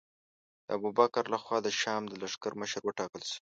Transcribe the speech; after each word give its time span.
د 0.65 0.67
ابوبکر 0.77 1.23
له 1.33 1.37
خوا 1.43 1.57
د 1.63 1.67
شام 1.81 2.03
د 2.07 2.13
لښکر 2.21 2.51
مشر 2.61 2.81
وټاکل 2.85 3.21
شو. 3.29 3.39